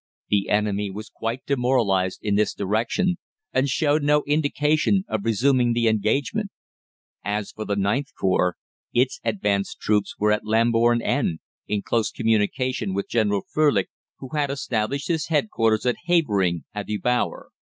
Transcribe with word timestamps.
The 0.29 0.49
enemy 0.49 0.89
was 0.89 1.11
quite 1.11 1.45
demoralised 1.45 2.21
in 2.23 2.33
this 2.33 2.55
direction, 2.55 3.19
and 3.53 3.69
showed 3.69 4.01
no 4.01 4.23
indication 4.23 5.03
of 5.07 5.23
resuming 5.23 5.73
the 5.73 5.87
engagement. 5.87 6.49
As 7.23 7.51
for 7.51 7.65
the 7.65 7.75
IXth 7.75 8.15
Corps, 8.19 8.55
its 8.91 9.19
advanced 9.23 9.79
troops 9.79 10.15
were 10.17 10.31
at 10.31 10.43
Lamboume 10.43 11.03
End, 11.03 11.37
in 11.67 11.83
close 11.83 12.09
communication 12.09 12.95
with 12.95 13.09
General 13.09 13.43
Frölich, 13.55 13.89
who 14.17 14.29
had 14.29 14.49
established 14.49 15.07
his 15.07 15.27
headquarters 15.27 15.85
at 15.85 15.97
Havering 16.07 16.63
atte 16.73 16.97
Bower. 16.99 17.49